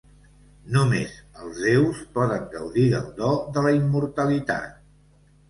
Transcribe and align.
Només 0.77 1.11
els 1.41 1.59
déus 1.65 1.99
poden 2.15 2.49
gaudir 2.55 2.87
del 2.95 3.07
do 3.21 3.31
de 3.59 3.67
la 3.69 3.75
immortalitat. 3.83 4.83